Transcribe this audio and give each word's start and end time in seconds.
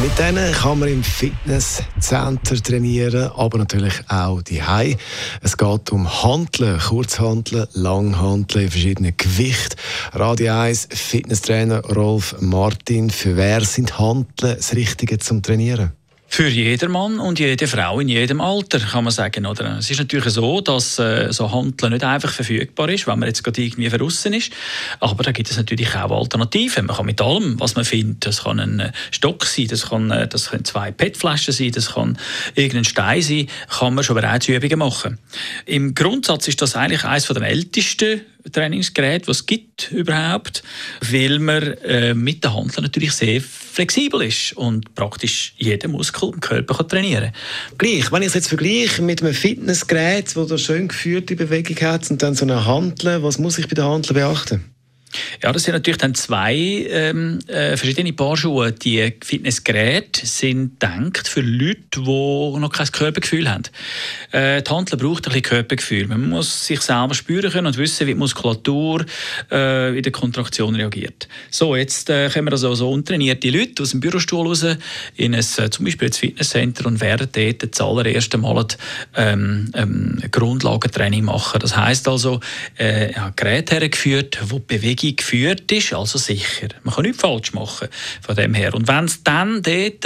Mit 0.00 0.16
denen 0.16 0.52
kann 0.52 0.78
man 0.78 0.88
im 0.88 1.02
Fitnesscenter 1.02 2.62
trainieren, 2.62 3.32
aber 3.34 3.58
natürlich 3.58 3.94
auch 4.06 4.42
die 4.42 4.62
Es 5.42 5.56
geht 5.56 5.90
um 5.90 6.22
Handeln, 6.22 6.78
Kurzhandeln, 6.78 7.66
Langhandeln 7.72 8.66
in 8.66 8.70
verschiedenen 8.70 9.16
Gewichten. 9.16 9.76
Radio 10.12 10.54
1 10.54 10.88
Fitnesstrainer 10.92 11.80
Rolf 11.80 12.36
Martin, 12.40 13.10
für 13.10 13.36
wer 13.36 13.64
sind 13.64 13.98
Handeln 13.98 14.26
das 14.36 14.74
Richtige 14.76 15.18
zum 15.18 15.42
Trainieren? 15.42 15.97
Für 16.30 16.46
jedermann 16.46 17.20
und 17.20 17.38
jede 17.38 17.66
Frau 17.66 18.00
in 18.00 18.08
jedem 18.08 18.42
Alter, 18.42 18.78
kann 18.80 19.02
man 19.02 19.12
sagen. 19.12 19.46
Oder? 19.46 19.78
Es 19.78 19.90
ist 19.90 19.98
natürlich 19.98 20.34
so, 20.34 20.60
dass 20.60 20.98
äh, 20.98 21.32
so 21.32 21.50
Handeln 21.50 21.94
nicht 21.94 22.04
einfach 22.04 22.30
verfügbar 22.30 22.90
ist, 22.90 23.06
wenn 23.06 23.18
man 23.18 23.28
jetzt 23.28 23.42
gerade 23.42 23.62
irgendwie 23.62 23.88
verrissen 23.88 24.34
ist. 24.34 24.52
Aber 25.00 25.24
da 25.24 25.32
gibt 25.32 25.50
es 25.50 25.56
natürlich 25.56 25.94
auch 25.96 26.10
Alternativen. 26.10 26.84
Man 26.86 26.96
kann 26.96 27.06
mit 27.06 27.20
allem, 27.22 27.58
was 27.58 27.76
man 27.76 27.86
findet, 27.86 28.26
das 28.26 28.44
kann 28.44 28.60
ein 28.60 28.78
äh, 28.78 28.92
Stock 29.10 29.46
sein, 29.46 29.68
das, 29.68 29.88
kann, 29.88 30.10
äh, 30.10 30.28
das 30.28 30.50
können 30.50 30.66
zwei 30.66 30.90
PET-Flaschen 30.90 31.54
sein, 31.54 31.72
das 31.72 31.94
kann 31.94 32.18
irgendein 32.54 32.84
Stein 32.84 33.22
sein, 33.22 33.48
kann 33.68 33.94
man 33.94 34.04
schon 34.04 34.16
bereits 34.16 34.48
Übungen 34.48 34.78
machen. 34.78 35.18
Im 35.64 35.94
Grundsatz 35.94 36.46
ist 36.46 36.60
das 36.60 36.76
eigentlich 36.76 37.04
eines 37.04 37.26
der 37.26 37.42
ältesten 37.42 38.20
Trainingsgerät, 38.52 39.28
was 39.28 39.38
es 39.38 39.46
gibt 39.46 39.90
überhaupt, 39.92 40.62
weil 41.00 41.38
man 41.38 41.62
äh, 41.62 42.14
mit 42.14 42.44
der 42.44 42.54
Hand 42.54 42.80
natürlich 42.80 43.12
sehr 43.12 43.40
flexibel 43.40 44.22
ist 44.22 44.52
und 44.54 44.94
praktisch 44.94 45.54
jeden 45.56 45.92
Muskel 45.92 46.30
im 46.32 46.40
Körper 46.40 46.74
kann 46.74 46.88
trainieren 46.88 47.32
kann. 47.32 47.78
Gleich, 47.78 48.10
wenn 48.10 48.22
ich 48.22 48.28
es 48.28 48.34
jetzt 48.34 48.48
vergleiche 48.48 49.02
mit 49.02 49.22
einem 49.22 49.34
Fitnessgerät, 49.34 50.34
wo 50.36 50.44
da 50.44 50.58
schön 50.58 50.88
geführte 50.88 51.36
Bewegung 51.36 51.76
hat 51.88 52.10
und 52.10 52.22
dann 52.22 52.34
so 52.34 52.44
eine 52.44 52.64
Handel, 52.64 53.22
was 53.22 53.38
muss 53.38 53.58
ich 53.58 53.68
bei 53.68 53.74
der 53.74 53.84
Handel 53.84 54.14
beachten? 54.14 54.64
Ja, 55.42 55.52
das 55.52 55.64
sind 55.64 55.74
natürlich 55.74 55.98
dann 55.98 56.14
zwei 56.14 56.54
ähm, 56.56 57.38
äh, 57.46 57.76
verschiedene 57.76 58.12
Paar 58.12 58.36
Schuhe. 58.36 58.72
Die 58.72 59.14
Fitnessgeräte 59.22 60.26
sind 60.26 60.80
gedacht 60.80 61.28
für 61.28 61.40
Leute, 61.40 61.78
die 61.96 62.00
noch 62.00 62.72
kein 62.72 62.86
Körpergefühl 62.86 63.48
haben. 63.50 63.64
Äh, 64.32 64.62
die 64.62 64.70
Handel 64.70 64.98
braucht 64.98 65.26
ein 65.26 65.32
bisschen 65.32 65.42
Körpergefühl. 65.42 66.06
Man 66.08 66.28
muss 66.28 66.66
sich 66.66 66.80
selber 66.80 67.14
spüren 67.14 67.50
können 67.50 67.66
und 67.66 67.78
wissen, 67.78 68.06
wie 68.06 68.12
die 68.12 68.18
Muskulatur 68.18 69.04
äh, 69.50 69.96
in 69.96 70.02
der 70.02 70.12
Kontraktion 70.12 70.74
reagiert. 70.74 71.28
So, 71.50 71.76
jetzt 71.76 72.10
äh, 72.10 72.28
kommen 72.28 72.48
also 72.48 72.74
so 72.74 72.90
untrainierte 72.90 73.50
Leute 73.50 73.82
aus 73.82 73.90
dem 73.90 74.00
Bürostuhl 74.00 74.46
raus 74.46 74.64
in 75.16 75.34
ein, 75.34 75.40
äh, 75.40 75.70
zum 75.70 75.84
Beispiel 75.84 76.08
ins 76.08 76.18
Fitnesscenter 76.18 76.86
und 76.86 77.00
werden 77.00 77.28
dort 77.32 77.62
das 77.70 77.80
allererste 77.80 78.38
Mal 78.38 78.66
ähm, 79.16 79.70
ähm, 79.74 80.20
Grundlagentraining 80.30 81.24
machen. 81.24 81.60
Das 81.60 81.76
heisst 81.76 82.08
also, 82.08 82.40
äh, 82.78 83.12
ja, 83.12 83.32
Geräte 83.36 83.76
hergeführt, 83.76 84.38
die 84.42 84.58
Bewegung 84.66 84.97
Bewegung 84.98 85.16
geführt 85.16 85.70
ist, 85.72 85.92
also 85.92 86.18
sicher. 86.18 86.68
Man 86.82 86.94
kann 86.94 87.04
nichts 87.04 87.20
falsch 87.20 87.52
machen 87.52 87.88
von 88.20 88.36
dem 88.36 88.54
her. 88.54 88.74
Und 88.74 88.88
wenn 88.88 89.08
sie 89.08 89.18
dann 89.24 89.62
dort 89.62 90.04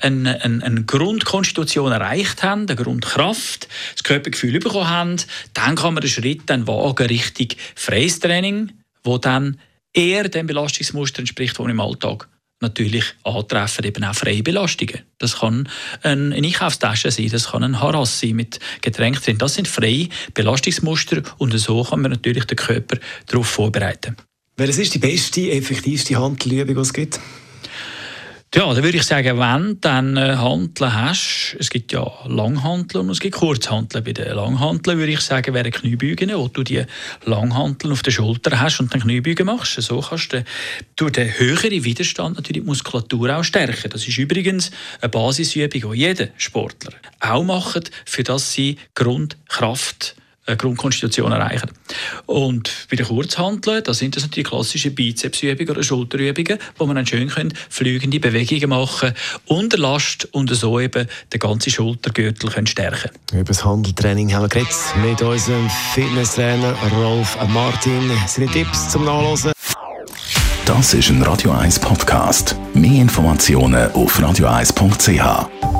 eine, 0.00 0.42
eine, 0.42 0.64
eine 0.64 0.84
Grundkonstitution 0.84 1.92
erreicht 1.92 2.42
haben, 2.42 2.66
eine 2.66 2.76
Grundkraft, 2.76 3.68
das 3.94 4.04
Körpergefühl 4.04 4.58
bekommen 4.58 4.88
haben, 4.88 5.16
dann 5.54 5.76
kann 5.76 5.94
man 5.94 6.02
den 6.02 6.10
Schritt 6.10 6.42
dann 6.46 6.66
wagen 6.66 7.06
Richtung 7.06 7.48
freies 7.74 8.20
Training, 8.20 8.72
wo 9.02 9.18
dann 9.18 9.58
eher 9.92 10.28
dem 10.28 10.46
Belastungsmuster 10.46 11.20
entspricht, 11.20 11.58
das 11.58 11.66
im 11.66 11.80
Alltag 11.80 12.28
natürlich 12.60 13.04
antreffen, 13.24 13.84
eben 13.84 14.04
auch 14.04 14.14
freie 14.14 14.42
Belastungen. 14.42 15.00
Das 15.18 15.40
kann 15.40 15.68
eine 16.02 16.34
Einkaufstasche 16.34 17.10
sein, 17.10 17.28
das 17.28 17.50
kann 17.50 17.62
ein 17.62 17.80
Harass 17.80 18.20
sein 18.20 18.36
mit 18.36 18.58
Getränk 18.80 19.22
drin. 19.22 19.38
Das 19.38 19.54
sind 19.54 19.68
freie 19.68 20.08
Belastungsmuster 20.32 21.22
und 21.38 21.56
so 21.58 21.82
kann 21.84 22.00
man 22.00 22.12
natürlich 22.12 22.44
den 22.44 22.56
Körper 22.56 22.96
darauf 23.26 23.48
vorbereiten. 23.48 24.16
Welches 24.56 24.78
ist 24.78 24.94
die 24.94 25.00
beste, 25.00 25.50
effektivste 25.50 26.16
Handelübung, 26.16 26.76
die 26.76 26.80
es 26.80 26.92
gibt? 26.92 27.18
Ja, 28.54 28.72
da 28.72 28.84
würde 28.84 28.98
ich 28.98 29.02
sagen, 29.02 29.36
wenn 29.36 29.66
du 29.66 29.74
dann 29.80 30.16
äh, 30.16 30.36
Handeln 30.36 30.94
hast, 30.94 31.56
es 31.58 31.70
gibt 31.70 31.90
ja 31.90 32.08
Langhanteln 32.28 33.06
und 33.06 33.10
es 33.10 33.18
gibt 33.18 33.34
Kurzhanteln. 33.34 34.04
Bei 34.04 34.12
den 34.12 34.32
Langhanteln 34.32 34.96
würde 34.96 35.10
ich 35.10 35.22
sagen, 35.22 35.54
wäre 35.54 35.72
Kniebeugen, 35.72 36.30
wo 36.36 36.46
du 36.46 36.62
die 36.62 36.84
Langhanteln 37.24 37.92
auf 37.92 38.04
der 38.04 38.12
Schulter 38.12 38.60
hast 38.60 38.78
und 38.78 38.94
dann 38.94 39.00
Kniebeugen 39.00 39.46
machst. 39.46 39.82
So 39.82 40.00
kannst 40.00 40.34
du 40.34 40.44
durch 40.94 41.10
den 41.10 41.36
höheren 41.36 41.82
Widerstand 41.82 42.36
natürlich 42.36 42.62
die 42.62 42.68
Muskulatur 42.68 43.36
auch 43.36 43.42
stärken. 43.42 43.90
Das 43.90 44.06
ist 44.06 44.18
übrigens 44.18 44.70
eine 45.00 45.08
Basisübung, 45.08 45.90
die 45.90 45.98
jeder 45.98 46.28
Sportler 46.36 46.92
auch 47.18 47.42
macht, 47.42 47.90
für 48.04 48.22
das 48.22 48.52
sie 48.52 48.76
Grundkraft 48.94 50.14
eine 50.14 50.23
Grundkonstitution 50.46 51.32
erreichen. 51.32 51.70
Und 52.26 52.70
bei 52.90 52.96
den 52.96 53.06
Kurzhanteln, 53.06 53.82
da 53.82 53.94
sind 53.94 54.16
das 54.16 54.24
natürlich 54.24 54.48
klassische 54.48 54.90
Bizepsübungen 54.90 55.70
oder 55.70 55.82
Schulterübungen, 55.82 56.58
wo 56.76 56.86
man 56.86 56.96
dann 56.96 57.06
schön 57.06 57.28
können, 57.28 57.54
fliegende 57.70 58.20
Bewegungen 58.20 58.70
machen 58.70 59.14
unter 59.46 59.78
Last 59.78 60.28
und 60.32 60.54
so 60.54 60.78
eben 60.80 61.08
den 61.32 61.38
ganzen 61.38 61.70
Schultergürtel 61.70 62.50
können 62.50 62.66
stärken 62.66 63.10
Über 63.32 63.44
das 63.44 63.64
Handeltraining 63.64 64.32
haben 64.32 64.42
wir 64.42 64.48
geredet 64.48 64.74
mit 65.02 65.20
unserem 65.22 65.68
Fitnesstrainer 65.94 66.74
Rolf 66.92 67.36
Martin. 67.48 68.10
Seine 68.26 68.48
Tipps 68.48 68.90
zum 68.90 69.04
Nachlesen. 69.04 69.52
Das 70.66 70.94
ist 70.94 71.10
ein 71.10 71.22
Radio 71.22 71.50
1 71.50 71.78
Podcast. 71.78 72.56
Mehr 72.72 73.02
Informationen 73.02 73.92
auf 73.92 74.18
radio1.ch. 74.18 75.73